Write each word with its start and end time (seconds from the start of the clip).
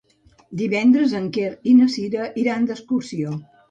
Divendres 0.61 1.13
en 1.21 1.29
Quer 1.37 1.53
i 1.61 1.77
na 1.83 1.93
Cira 1.99 2.35
iran 2.49 2.71
d'excursió. 2.71 3.43